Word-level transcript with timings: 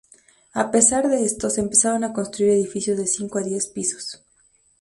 A 0.55 0.71
pesar 0.71 1.09
de 1.09 1.23
esto, 1.25 1.51
se 1.51 1.61
empezaron 1.61 2.03
a 2.03 2.11
construir 2.11 2.49
edificios 2.53 2.97
de 2.97 3.05
cinco 3.05 3.37
a 3.37 3.43
diez 3.43 3.67
pisos. 3.67 4.25